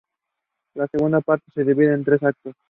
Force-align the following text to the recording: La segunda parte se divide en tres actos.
La 0.73 0.87
segunda 0.87 1.21
parte 1.21 1.45
se 1.53 1.63
divide 1.63 1.93
en 1.93 2.03
tres 2.03 2.23
actos. 2.23 2.55